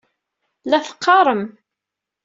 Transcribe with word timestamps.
La 0.69 0.79
teqqaṛem. 0.85 1.43